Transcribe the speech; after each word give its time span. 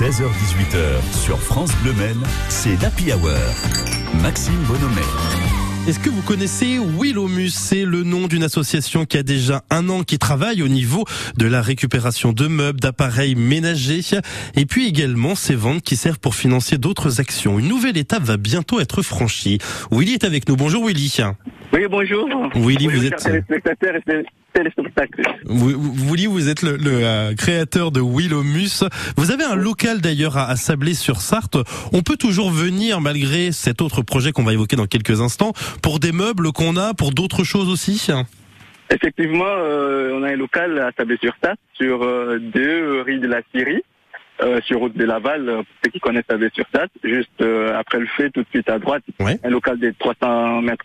16h18h 0.00 1.22
sur 1.22 1.38
France 1.38 1.72
Bleu 1.82 1.92
Maine, 1.92 2.22
c'est 2.48 2.80
l'Happy 2.80 3.12
Hour. 3.12 3.36
Maxime 4.22 4.54
Bonhomet. 4.66 5.02
Est-ce 5.86 5.98
que 5.98 6.08
vous 6.08 6.22
connaissez 6.22 6.78
Willomus? 6.78 7.50
C'est 7.50 7.84
le 7.84 8.02
nom 8.02 8.26
d'une 8.26 8.42
association 8.42 9.04
qui 9.04 9.18
a 9.18 9.22
déjà 9.22 9.62
un 9.68 9.90
an 9.90 10.02
qui 10.02 10.18
travaille 10.18 10.62
au 10.62 10.68
niveau 10.68 11.04
de 11.36 11.46
la 11.46 11.60
récupération 11.60 12.32
de 12.32 12.46
meubles, 12.46 12.80
d'appareils 12.80 13.34
ménagers 13.34 14.00
et 14.56 14.64
puis 14.64 14.86
également 14.88 15.34
ces 15.34 15.54
ventes 15.54 15.82
qui 15.82 15.96
servent 15.96 16.18
pour 16.18 16.34
financer 16.34 16.78
d'autres 16.78 17.20
actions. 17.20 17.58
Une 17.58 17.68
nouvelle 17.68 17.98
étape 17.98 18.22
va 18.22 18.38
bientôt 18.38 18.80
être 18.80 19.02
franchie. 19.02 19.58
Willy 19.90 20.14
est 20.14 20.24
avec 20.24 20.48
nous. 20.48 20.56
Bonjour 20.56 20.86
Willy. 20.86 21.12
Oui, 21.72 21.86
bonjour. 21.88 22.28
Willy, 22.54 22.86
Bonjour, 22.86 23.00
vous 23.00 23.06
êtes 23.06 23.16
téléspectateurs 23.16 23.94
et 23.96 24.24
vous, 25.44 25.70
vous- 25.70 26.12
Willy, 26.12 26.26
vous 26.26 26.48
êtes 26.48 26.62
le, 26.62 26.76
le, 26.76 27.04
euh, 27.04 27.34
créateur 27.36 27.92
de 27.92 28.00
Willomus. 28.00 28.82
Vous 29.16 29.30
avez 29.30 29.44
un 29.44 29.54
local 29.54 30.00
d'ailleurs 30.00 30.36
à, 30.36 30.48
à 30.50 30.56
Sablé-sur-Sarthe. 30.56 31.56
On 31.92 32.02
peut 32.02 32.16
toujours 32.16 32.50
venir 32.50 33.00
malgré 33.00 33.52
cet 33.52 33.80
autre 33.80 34.02
projet 34.02 34.32
qu'on 34.32 34.42
va 34.42 34.52
évoquer 34.52 34.74
dans 34.74 34.86
quelques 34.86 35.20
instants 35.20 35.52
pour 35.82 36.00
des 36.00 36.10
meubles 36.10 36.50
qu'on 36.52 36.76
a, 36.76 36.92
pour 36.94 37.12
d'autres 37.12 37.44
choses 37.44 37.68
aussi? 37.68 38.04
Effectivement, 38.92 39.44
euh, 39.46 40.18
on 40.18 40.24
a 40.24 40.30
un 40.32 40.36
local 40.36 40.76
à 40.80 40.90
Sablé-sur-Sarthe, 40.98 41.60
sur 41.74 42.02
euh, 42.02 42.40
deux 42.40 43.02
rues 43.02 43.20
de 43.20 43.28
la 43.28 43.42
Syrie, 43.54 43.82
euh, 44.42 44.60
sur 44.66 44.80
route 44.80 44.96
de 44.96 45.04
Laval, 45.04 45.48
euh, 45.48 45.56
pour 45.58 45.66
ceux 45.84 45.90
qui 45.92 46.00
connaissent 46.00 46.24
Sablé-sur-Sarthe, 46.28 46.90
juste 47.04 47.30
euh, 47.40 47.78
après 47.78 48.00
le 48.00 48.06
fait, 48.16 48.30
tout 48.30 48.40
de 48.42 48.48
suite 48.52 48.68
à 48.68 48.80
droite, 48.80 49.04
Ouais. 49.20 49.38
un 49.44 49.50
local 49.50 49.78
de 49.78 49.94
300 49.96 50.62
mètres, 50.62 50.84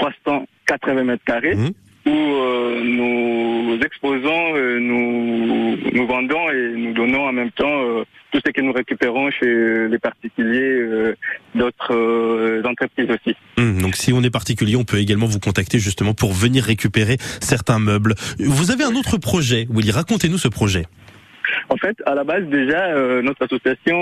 380 0.00 1.04
mètres 1.04 1.24
carrés, 1.24 1.54
Mhm. 1.54 1.70
où 2.06 2.10
euh, 2.10 2.82
nous 2.82 3.78
exposons, 3.84 4.54
euh, 4.56 4.78
nous, 4.78 5.76
nous 5.92 6.06
vendons 6.06 6.50
et 6.50 6.72
nous 6.76 6.92
donnons 6.94 7.24
en 7.28 7.32
même 7.32 7.50
temps 7.50 7.66
euh, 7.82 8.04
tout 8.32 8.40
ce 8.44 8.50
que 8.50 8.60
nous 8.62 8.72
récupérons 8.72 9.30
chez 9.30 9.88
les 9.88 9.98
particuliers 9.98 11.14
d'autres 11.54 12.62
entreprises 12.64 13.08
aussi. 13.10 13.36
Hum, 13.58 13.82
donc 13.82 13.96
si 13.96 14.12
on 14.12 14.22
est 14.22 14.30
particulier, 14.30 14.76
on 14.76 14.84
peut 14.84 14.98
également 14.98 15.26
vous 15.26 15.40
contacter 15.40 15.78
justement 15.78 16.14
pour 16.14 16.32
venir 16.32 16.62
récupérer 16.64 17.16
certains 17.40 17.80
meubles. 17.80 18.14
Vous 18.38 18.70
avez 18.70 18.84
un 18.84 18.94
autre 18.94 19.18
projet, 19.18 19.66
Willy, 19.68 19.90
racontez-nous 19.90 20.38
ce 20.38 20.48
projet. 20.48 20.84
En 21.68 21.76
fait, 21.76 21.96
à 22.06 22.14
la 22.14 22.22
base, 22.24 22.44
déjà, 22.44 22.94
notre 23.22 23.42
association 23.44 23.98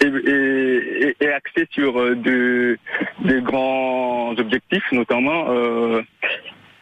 est, 0.00 0.06
est- 0.06 1.06
est- 1.08 1.22
est 1.22 1.32
axée 1.32 1.66
sur 1.70 1.98
euh, 2.00 2.14
de, 2.14 2.78
des 3.24 3.40
grands 3.42 4.34
objectifs, 4.38 4.84
notamment 4.92 5.46
euh, 5.50 6.02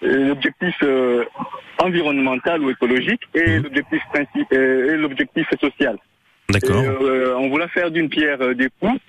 l'objectif 0.03 0.75
euh, 0.83 1.25
environnemental 1.83 2.63
ou 2.63 2.71
écologique 2.71 3.23
et 3.35 3.59
Mhm. 3.59 3.63
l'objectif 3.65 4.03
et 4.51 4.97
l'objectif 4.97 5.47
social. 5.61 5.97
D'accord. 6.49 6.83
Euh, 7.03 7.35
on 7.39 7.49
voulait 7.49 7.69
faire 7.69 7.91
d'une 7.91 8.09
pierre 8.09 8.39
des 8.55 8.69
coups 8.81 9.01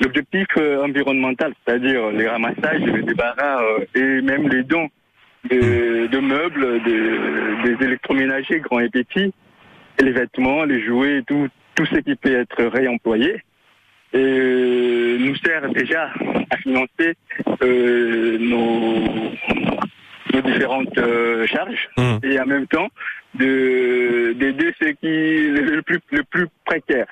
l'objectif 0.00 0.46
environnemental, 0.82 1.52
c'est-à-dire 1.66 2.10
les 2.10 2.26
ramassages, 2.26 2.80
le 2.80 3.02
débarras 3.02 3.60
et 3.94 4.22
même 4.22 4.48
les 4.48 4.62
dons 4.62 4.88
de, 5.50 6.06
de 6.06 6.18
meubles, 6.18 6.82
de- 6.82 7.62
des 7.76 7.84
électroménagers 7.84 8.60
grands 8.60 8.80
et 8.80 8.88
petits, 8.88 9.26
et 9.26 9.32
les 10.02 10.12
vêtements, 10.12 10.64
les 10.64 10.80
jouets, 10.84 11.22
tout, 11.26 11.48
tout 11.74 11.86
ce 11.86 11.96
qui 11.96 12.14
peut 12.16 12.34
être 12.34 12.64
réemployé. 12.64 13.42
Et 14.12 14.18
euh, 14.18 15.18
nous 15.20 15.36
sert 15.36 15.68
déjà 15.70 16.10
à 16.50 16.56
financer 16.56 17.14
euh, 17.62 18.38
nos, 18.38 19.04
nos 20.34 20.40
différentes 20.42 20.98
euh, 20.98 21.46
charges 21.46 21.88
Hum. 21.96 22.18
et 22.24 22.40
en 22.40 22.46
même 22.46 22.66
temps 22.66 22.88
de 23.34 24.32
d'aider 24.32 24.74
ceux 24.80 24.92
qui 24.92 25.06
le 25.06 25.80
plus 25.82 26.00
le 26.10 26.24
plus 26.24 26.46
précaire. 26.64 27.06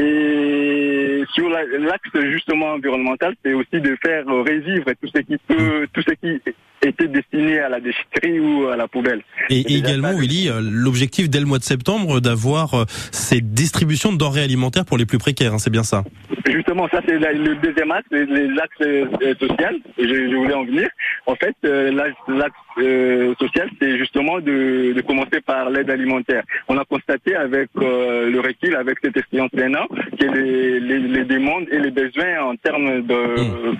Et 0.00 1.22
sur 1.34 1.48
la- 1.48 1.64
l'axe 1.64 2.10
justement 2.30 2.72
environnemental, 2.72 3.34
c'est 3.44 3.52
aussi 3.54 3.80
de 3.80 3.96
faire 4.04 4.26
revivre 4.26 4.84
tout 5.00 5.08
ce 5.14 5.20
qui 5.22 5.36
peut, 5.48 5.86
tout 5.94 6.02
ce 6.02 6.12
qui 6.14 6.40
était 6.82 7.08
destiné 7.08 7.58
à 7.60 7.68
la 7.68 7.80
déchetterie 7.80 8.40
ou 8.40 8.66
à 8.68 8.76
la 8.76 8.88
poubelle. 8.88 9.22
Et 9.50 9.60
également, 9.74 10.12
Willy, 10.12 10.48
euh, 10.48 10.60
l'objectif 10.62 11.28
dès 11.30 11.40
le 11.40 11.46
mois 11.46 11.58
de 11.58 11.64
septembre 11.64 12.20
d'avoir 12.20 12.74
euh, 12.74 12.84
ces 13.10 13.40
distributions 13.40 14.12
de 14.12 14.18
denrées 14.18 14.42
alimentaires 14.42 14.84
pour 14.84 14.98
les 14.98 15.06
plus 15.06 15.18
précaires, 15.18 15.54
hein, 15.54 15.58
c'est 15.58 15.70
bien 15.70 15.82
ça? 15.84 16.04
Justement, 16.50 16.88
ça 16.90 17.00
c'est 17.06 17.18
le 17.18 17.54
deuxième 17.56 17.92
axe, 17.92 18.06
euh, 18.12 19.34
social. 19.40 19.76
Je, 19.98 20.04
je 20.04 20.36
voulais 20.36 20.54
en 20.54 20.64
venir. 20.64 20.88
En 21.26 21.34
fait, 21.36 21.54
euh, 21.64 21.90
l'axe 21.92 22.16
l'axe, 22.28 22.54
euh, 22.78 23.34
social, 23.38 23.68
c'est 23.80 23.96
justement 23.98 24.40
de, 24.40 24.92
de 24.92 25.00
commencer 25.02 25.40
par 25.44 25.70
l'aide 25.70 25.88
alimentaire. 25.90 26.42
On 26.68 26.76
a 26.78 26.84
constaté 26.84 27.34
avec 27.36 27.68
euh, 27.80 28.28
le 28.30 28.40
recul, 28.40 28.74
avec 28.76 28.98
cette 29.02 29.16
expérience 29.16 29.50
d'un 29.54 29.74
an, 29.74 29.86
que 30.18 30.26
les, 30.26 30.80
les, 30.80 30.98
les 30.98 31.24
demandes 31.24 31.66
et 31.70 31.78
les 31.78 31.90
besoins 31.90 32.42
en 32.42 32.56
termes 32.56 33.02
de- 33.06 33.74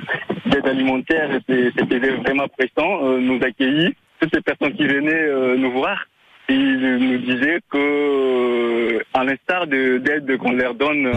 d'aide 0.50 0.66
alimentaire 0.66 1.28
c'était 1.48 1.98
vraiment 1.98 2.46
pressant. 2.48 2.91
Euh, 3.02 3.18
nous 3.18 3.38
accueillis 3.42 3.94
toutes 4.20 4.34
ces 4.34 4.40
personnes 4.40 4.74
qui 4.74 4.86
venaient 4.86 5.12
euh, 5.28 5.56
nous 5.56 5.70
voir. 5.72 6.06
Ils 6.48 6.98
nous 6.98 7.18
disaient 7.18 7.60
que, 7.70 7.78
euh, 7.78 8.98
à 9.14 9.24
l'instar 9.24 9.66
de- 9.66 9.98
d'aide 9.98 10.36
qu'on 10.38 10.52
leur 10.52 10.74
donne, 10.74 11.10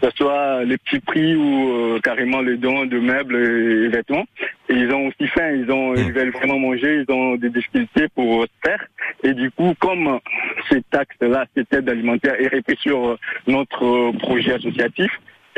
que 0.00 0.08
ce 0.08 0.16
soit 0.16 0.64
les 0.64 0.78
petits 0.78 1.00
prix 1.00 1.34
ou 1.36 1.98
carrément 2.02 2.40
les 2.40 2.56
dons 2.56 2.86
de 2.86 2.98
meubles 2.98 3.36
et, 3.36 3.88
vêtements. 3.88 4.24
Ils 4.70 4.90
ont 4.94 5.08
aussi 5.08 5.26
faim, 5.28 5.50
ils 5.50 5.70
ont, 5.70 5.94
ils 5.94 6.12
veulent 6.12 6.30
vraiment 6.30 6.58
manger, 6.58 7.04
ils 7.06 7.12
ont 7.12 7.34
des 7.34 7.50
difficultés 7.50 8.06
pour 8.14 8.44
se 8.44 8.48
faire. 8.68 8.82
Et 9.24 9.34
du 9.34 9.50
coup, 9.50 9.74
comme 9.80 10.20
ces 10.70 10.80
taxes-là, 10.90 11.44
cette 11.56 11.72
aide 11.74 11.88
alimentaire 11.90 12.40
est 12.40 12.54
reprise 12.54 12.78
sur 12.78 13.18
notre 13.46 14.12
projet 14.18 14.54
associatif, 14.54 15.10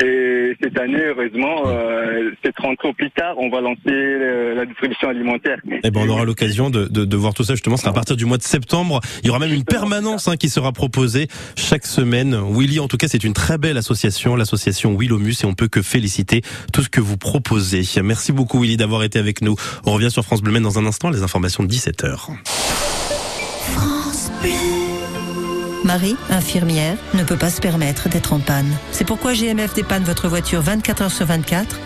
et 0.03 0.57
cette 0.61 0.77
année, 0.79 1.03
heureusement, 1.05 1.63
euh, 1.67 2.31
cette 2.43 2.57
rentrée 2.57 2.89
au 2.89 2.93
plus 2.93 3.11
tard, 3.11 3.35
on 3.37 3.49
va 3.49 3.61
lancer 3.61 3.79
euh, 3.87 4.55
la 4.55 4.65
distribution 4.65 5.09
alimentaire. 5.09 5.57
Eh 5.83 5.91
ben, 5.91 6.01
on 6.05 6.09
aura 6.09 6.25
l'occasion 6.25 6.69
de, 6.69 6.85
de, 6.85 7.05
de 7.05 7.17
voir 7.17 7.33
tout 7.33 7.43
ça 7.43 7.53
justement. 7.53 7.77
C'est 7.77 7.87
à 7.87 7.93
partir 7.93 8.15
du 8.15 8.25
mois 8.25 8.37
de 8.37 8.43
septembre. 8.43 8.99
Il 9.23 9.27
y 9.27 9.29
aura 9.29 9.39
même 9.39 9.53
une 9.53 9.63
permanence 9.63 10.27
hein, 10.27 10.37
qui 10.37 10.49
sera 10.49 10.71
proposée 10.71 11.27
chaque 11.55 11.85
semaine. 11.85 12.37
Willy, 12.51 12.79
en 12.79 12.87
tout 12.87 12.97
cas, 12.97 13.07
c'est 13.07 13.23
une 13.23 13.33
très 13.33 13.57
belle 13.57 13.77
association, 13.77 14.35
l'association 14.35 14.95
Willomus, 14.97 15.35
et 15.43 15.45
on 15.45 15.53
peut 15.53 15.67
que 15.67 15.81
féliciter 15.81 16.41
tout 16.73 16.81
ce 16.81 16.89
que 16.89 17.01
vous 17.01 17.17
proposez. 17.17 17.83
Merci 18.03 18.31
beaucoup, 18.31 18.59
Willy, 18.61 18.77
d'avoir 18.77 19.03
été 19.03 19.19
avec 19.19 19.41
nous. 19.41 19.55
On 19.85 19.91
revient 19.91 20.11
sur 20.11 20.23
France 20.23 20.41
Bleu 20.41 20.51
Maine 20.51 20.63
dans 20.63 20.79
un 20.79 20.85
instant. 20.85 21.09
Les 21.09 21.23
informations 21.23 21.63
de 21.63 21.69
17 21.69 22.03
h 22.05 22.31
Marie, 25.83 26.15
infirmière, 26.29 26.97
ne 27.13 27.23
peut 27.23 27.37
pas 27.37 27.49
se 27.49 27.59
permettre 27.59 28.07
d'être 28.07 28.33
en 28.33 28.39
panne. 28.39 28.71
C'est 28.91 29.05
pourquoi 29.05 29.33
GMF 29.33 29.73
dépanne 29.73 30.03
votre 30.03 30.27
voiture 30.27 30.61
24 30.61 31.01
heures 31.01 31.11
sur 31.11 31.25
24 31.25 31.79